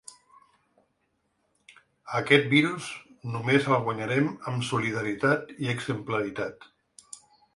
[2.19, 2.87] Aquest virus
[3.35, 6.69] només el guanyarem amb solidaritat i exemplaritat.